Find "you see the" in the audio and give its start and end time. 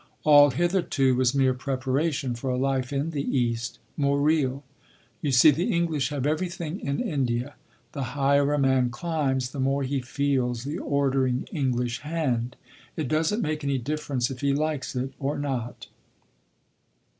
5.21-5.71